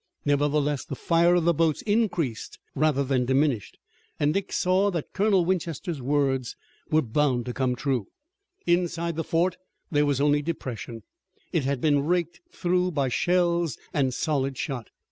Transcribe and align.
Nevertheless, 0.25 0.83
the 0.83 0.95
fire 0.95 1.35
of 1.35 1.45
the 1.45 1.53
boats 1.53 1.83
increased 1.83 2.57
rather 2.73 3.03
than 3.03 3.23
diminished, 3.23 3.77
and 4.19 4.33
Dick 4.33 4.51
saw 4.51 4.89
that 4.89 5.13
Colonel 5.13 5.45
Winchester's 5.45 6.01
words 6.01 6.55
were 6.89 7.03
bound 7.03 7.45
to 7.45 7.53
come 7.53 7.75
true. 7.75 8.07
Inside 8.65 9.15
the 9.15 9.23
fort 9.23 9.57
there 9.91 10.07
was 10.07 10.19
only 10.19 10.41
depression. 10.41 11.03
It 11.51 11.65
had 11.65 11.81
been 11.81 12.03
raked 12.03 12.41
through 12.51 12.89
by 12.93 13.09
shells 13.09 13.77
and 13.93 14.11
solid 14.11 14.57
shot. 14.57 14.87